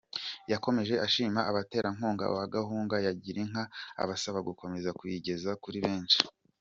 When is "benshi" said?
5.85-6.19